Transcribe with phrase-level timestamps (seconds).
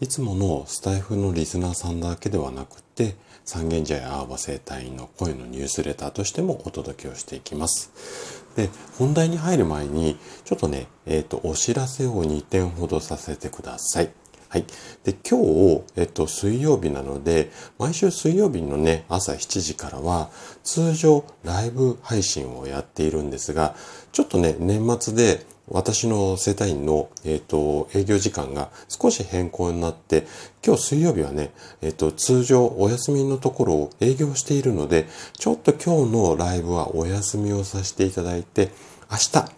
[0.00, 8.44] いつものスタイフのリスナーさんだけではなくて三軒茶屋アーバ生態院の声のニュースレターとしてもお届けをしていきます。
[8.56, 14.10] で、本題に入る前に、ちょっとね、えっ、ー、と、お知らせを2点ほどさせてください。
[14.48, 14.64] はい。
[15.02, 20.30] で、今日、えっと、水曜日なので、毎週水曜日のね、朝7時からは、
[20.62, 23.74] 通常ライブ配信をやっているんですが、
[24.12, 30.26] ちょっとね、年末で私の生体院の、えっ、ー、と、営業時間が少し変更になって、
[30.64, 35.06] 今日水曜日はね、えっ、ー、と、通常お休みのところを営業しているので、
[35.38, 38.72] ちょっと今日のライブはお休みをさせていただいて、
[39.10, 39.52] 明日、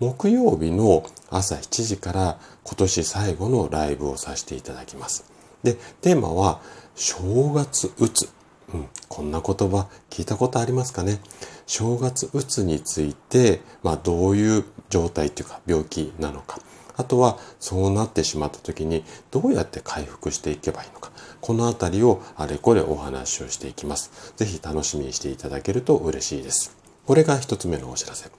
[0.00, 5.24] 木曜日の朝7時から今年最後のライブをさせていただきます。
[5.62, 6.60] で、テーマは、
[6.96, 8.28] 正月うつ。
[8.74, 11.20] うん、こんな言葉聞いたことありますかね？
[11.66, 16.58] 正月うつについて、まあ、どういう状態というか病気なのか
[16.96, 24.32] あとはそうなってしまった時にどうやって回復していけばいいのかこのあたりをあれこれお話をしていきます。
[24.36, 26.76] ぜひ楽しみにしていただけると嬉しいです。
[27.04, 28.30] これが一つ目のお知らせ。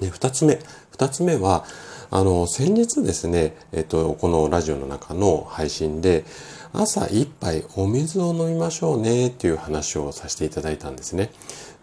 [0.00, 0.58] で、二つ目。
[0.90, 1.64] 二つ目は、
[2.10, 6.24] あの、先日ですね、えっと、このラジオの中の配信で、
[6.72, 11.30] 朝一杯お水を飲みましょうねっていう話をさせていただいたんですね。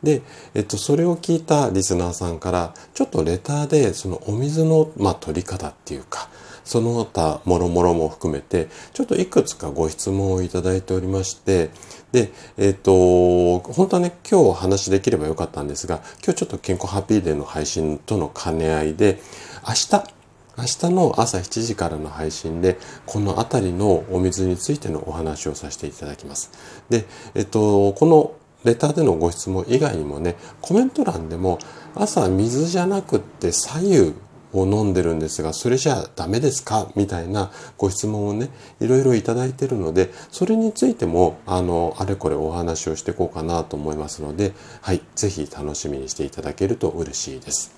[0.04, 0.22] で、
[0.54, 6.30] えっと、それを聞いたリスナーさんから、ちょっとレターで、そのお水の、まあ、取り方っていうか、
[6.64, 11.72] その他、もろもろも含めて、ちょっといくつかご質問をいただいておりまして、
[12.12, 19.20] で、えっ、と、本当はね、今日お話できればよかったんですが、今日ちょっと健康ハッピーデーの配信との兼ね合いで、
[19.68, 20.04] 明日、
[20.60, 26.52] 明日の朝7時からの配信で、この辺りのお水についてのお話をさせていただきます。
[26.90, 28.34] で、えっと、この
[28.66, 31.60] レターでのご質問以外にもね、コメント欄でも
[31.96, 34.14] 朝水じゃなくって左右
[34.52, 36.92] を飲んでるんですが、それじゃダメですか？
[36.96, 38.50] みたいなご質問をね、
[38.82, 47.72] いろいろいただいてるので、それについても、あの、あれこれお話をしていこうかなと思いますので、はい、ぜひ楽しみにしていただけると嬉しいです。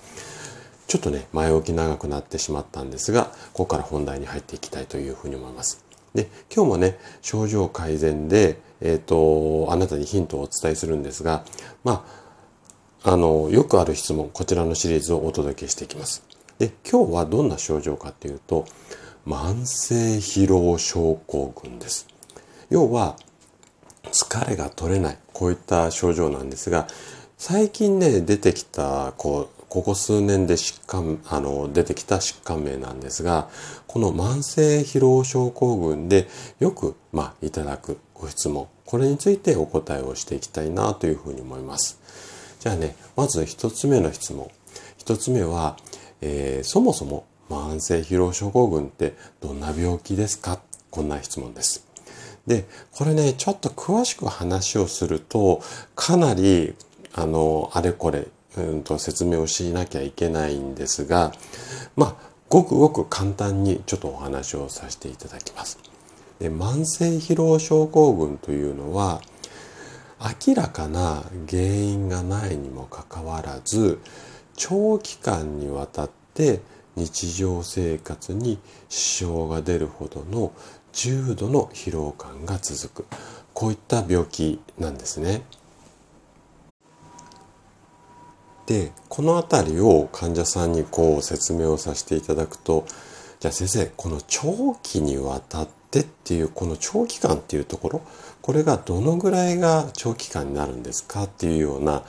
[0.92, 5.82] ちょっとね、前置き長くなってしまったんですが、ここから本題に入っていきたいというふうに思います。
[6.12, 11.46] で、今日もね、症状改善で、えっ、ー、と、あなたにヒントをお伝えするんですが、
[11.82, 12.04] ま
[13.02, 16.24] あ、あの、よくある質問、こちらのシリーズをお届けしていきます。
[16.58, 18.66] で、今日はどんな症状かっていうと、
[19.26, 22.06] 慢性疲労症候群です。
[22.68, 23.16] 要は、
[24.10, 26.86] 疲れが取れない、こういった症状なんですが、
[27.38, 33.48] 最近ね、出てきた、こう、ここ数年で疾患、あの、出てきた疾患名なんですが、
[33.86, 36.28] この慢性疲労症候群で
[36.60, 41.98] よく、まあ、いただくご質問、これについてお答えをしていきたいなというふうに思います。
[42.60, 44.50] じゃあね、まず一つ目の質問。
[44.98, 45.78] 一つ目は、
[46.20, 50.60] えー、そもそも慢性疲労症候群ってどんな病気ですか？
[50.90, 51.86] こんな質問です。
[52.46, 55.62] で、これね、ちょっと詳しく話をすると、
[55.94, 56.74] かなり、
[57.14, 58.26] あの、あれこれ
[58.56, 61.32] うんと説明をしなきゃいけないんですが、
[61.96, 65.78] まあ、ごくごく簡単にちょっとお話をさせていただきます。
[66.38, 69.22] で慢性疲労症候群というのは、
[70.46, 73.98] 明らかな原因がないにもかかわらず、
[74.54, 76.60] 長期間にわたって
[76.94, 78.58] 日常生活に
[78.88, 80.52] 支障が出るほどの
[80.92, 83.06] 重度の疲労感が続く。
[83.54, 85.42] こういった病気なんですね。
[88.66, 92.86] でこの辺りを患者さんにこう説明をさせていただくと
[93.40, 98.02] じゃあ先生この長期にわたってっていうこの長期間っていうところ
[98.40, 102.02] これがどのぐらいが長期間になるんですかっていうような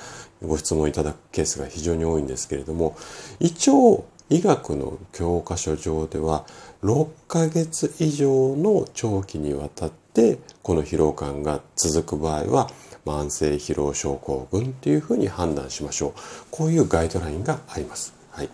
[0.43, 2.95] ご質問いただくケースが非常に多いんですけれども
[3.39, 6.45] 一応医学の教科書上では
[6.83, 12.69] 6ヶ月以上の長期にわたってこの疲労感が続く場合は
[13.05, 16.11] 慢性疲労症候群っていうふうに判断しましょう。
[16.51, 18.13] こういうガイドラインがあります。
[18.31, 18.49] はい。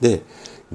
[0.00, 0.22] で、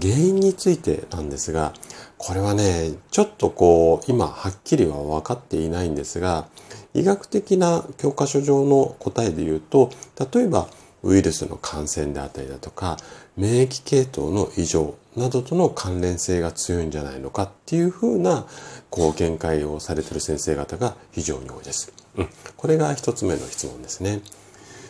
[0.02, 1.74] 原因についてなんですが、
[2.18, 6.48] これはね、ちょっとこう、今はっきりは分かっていないんですが、
[6.94, 9.92] 医学的な教科書上の答えで言うと、
[10.34, 10.68] 例えば
[11.04, 12.98] ウイルスの感染であったりだとか、
[13.38, 18.46] 免疫系統の異常などとの関連性が強いんじゃないのかっていうふうな、
[18.90, 22.01] こう、見解をされてる先生方が非常に多いです。
[22.16, 22.30] うん。
[22.58, 24.22] これが一つ目の質問ですね。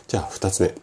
[0.08, 0.74] じゃあ2つ目。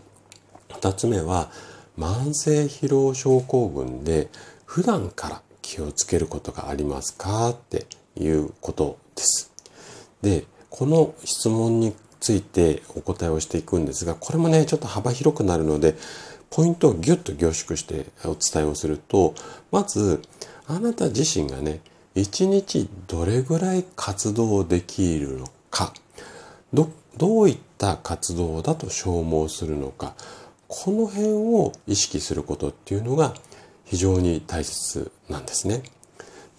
[0.69, 1.51] 2つ目は、
[1.97, 4.29] 慢性疲労症候群で
[4.65, 7.85] 普段から気をつけることがありますかって
[8.17, 9.51] いうことです。
[10.21, 15.95] で、この質問についてお答えをしていくんですが、これもね、ちょっと幅広くなるので、
[16.49, 19.35] ポイントをギュッと凝縮してお伝えをすると、
[19.71, 20.21] まず、
[20.67, 21.81] あなた自身がね、
[22.15, 25.93] 一日どれぐらい活動できるのか、
[26.73, 30.15] ど、どういった活動だと消耗するのか、
[30.67, 33.33] この辺を意識することっていうのが
[33.85, 35.81] 非常に大切なんですね。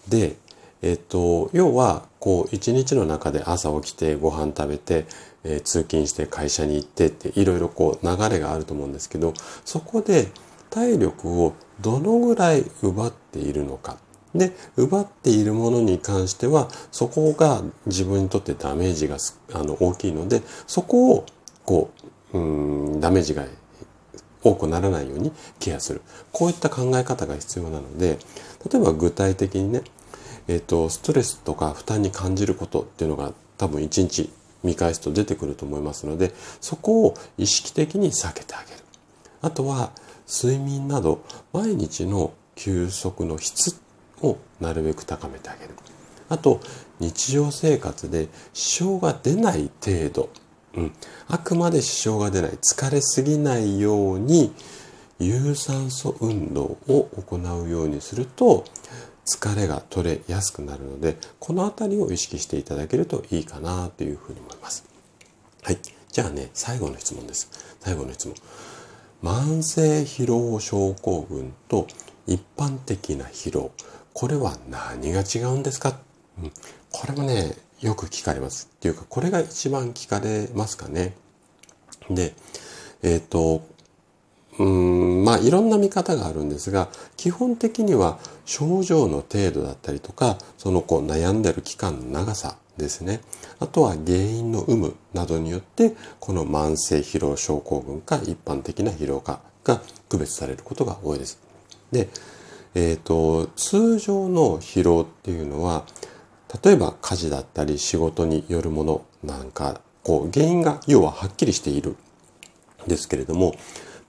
[0.08, 0.36] で、
[0.82, 5.06] えっと、要は、こう、一日の中で朝起きてご飯食べて、
[5.44, 9.34] えー、通勤して会社に行ってっていろいろこう流れがあると思うんですけど、
[9.64, 10.28] そこで
[10.70, 13.98] 体力をどのぐらい奪っているのか。
[14.34, 19.16] で、奪っているものに関しては、そこが自分にとってダメージが
[19.52, 21.26] あの大きいので、そこを
[21.64, 21.90] こ
[22.32, 23.44] う、うん、ダメージが
[24.42, 26.00] 多くならないようにケアする。
[26.32, 28.18] こういった考え方が必要なので、
[28.70, 29.82] 例えば具体的にね、
[30.48, 34.30] えっ、ー、と、ストレスとか負担に感じることっていうのが多分一日
[34.62, 38.80] 見返すと出てくると思いますので、そこを意識的に避けてあげる。
[39.42, 39.90] あとは、
[40.28, 43.74] 睡眠など毎日の休息の質っ
[44.22, 45.74] をなるべく高めてあげる。
[46.28, 46.60] あと、
[47.00, 50.28] 日常生活で支障が出ない程度
[50.74, 50.92] うん、
[51.28, 54.52] あくまで支障が出ない疲れすぎないように
[55.18, 58.64] 有酸素運動を行うようにすると
[59.26, 64.84] 疲れが取れやすくなるのでこの辺りを意識していただけるといいかなというふうに思います。
[65.62, 65.78] はい。
[66.10, 67.50] じゃあね、最後の質問です。
[67.80, 68.34] 最後の質問。
[69.22, 71.86] 慢性疲労症候群と
[72.26, 73.70] 一般的な疲労。
[74.12, 75.98] これは何が違うんですか、
[76.42, 76.52] うん、
[76.90, 78.68] これもね、よく聞かれます。
[78.74, 81.14] っていうか、これが一番聞かれますかね。
[82.10, 82.34] で、
[83.02, 83.66] えっ、ー、と、
[84.58, 93.20] うん、まあいろんな見方があるんですが、基本的には症状の程度だったりとか、そのこう悩んでる期間の長さですね。
[93.58, 101.38] あとは原因の有無などによって、この慢性疲労症候群か一般的な疲労かが区別されることが多いです。
[101.92, 102.10] で、
[102.74, 105.84] えっ、ー、と、通常の疲労っていうのは、
[106.64, 111.96] 例えば家事だったり仕事によるものなんか、こう原因が要ははっきりしている
[112.86, 113.54] んですけれども、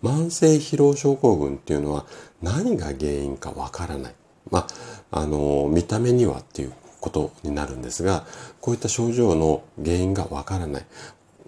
[0.04, 2.06] 慢性疲労症候群っていうのは
[2.42, 4.16] 何が原因かわからない。
[4.50, 4.68] ま
[5.12, 8.26] あ、あの、見た目にはっていうことになるんですが、
[8.60, 10.86] こういった症状の原因がわからない。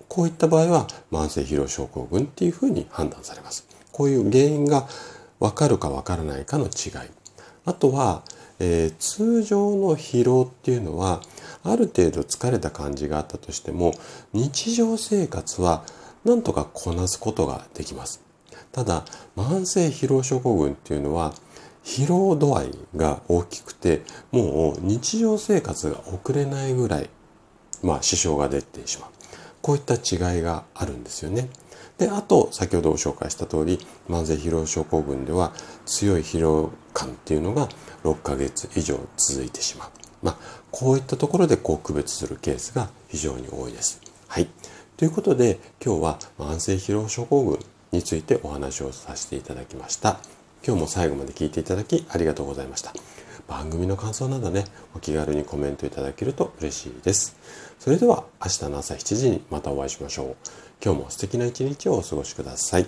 [0.08, 3.68] こういった場合は慢性疲労症候群っていうふうに判断されます。
[3.92, 4.88] こういう原因が
[5.44, 6.72] わかるかわからないかの違い。
[7.66, 8.24] あとは、
[8.60, 11.20] えー、通常の疲労っていうのは
[11.66, 13.94] ある程度疲れた感じがあったとしても
[14.32, 15.84] 日常生活は
[16.24, 18.22] なんとかこなすことができます。
[18.72, 19.04] ただ
[19.36, 21.34] 慢性疲労症候群っていうのは
[21.84, 27.10] 疲労度合いが大きくてもう日常生活が送れないぐらい
[27.82, 29.10] まあ支障が出てしまう。
[29.64, 31.50] こういった違いがあるんですよね。
[31.98, 33.80] で、あと、先ほどご紹介した通り、
[34.10, 35.54] 慢性疲労症候群では
[35.86, 37.70] 強い疲労感っていうのが
[38.04, 39.90] 6ヶ月以上続いてしまう。
[40.22, 40.38] まあ、
[40.70, 44.02] こういったところでこう区別するケースが非常に多いです。
[44.28, 44.50] はい。
[44.98, 47.60] ということで、今日は慢性疲労症候群
[47.94, 50.20] についてお話をさせていただきました。
[50.66, 52.94] 今日も最後まで聞いていただきありがとうございました。
[53.48, 57.36] 番組の感想などね、お気軽にコメントいただけると嬉しいです。
[57.84, 60.36] それでは明日の朝7時にまたお会いしましょう。
[60.82, 62.86] 今日も素敵な一日をお過ごしください。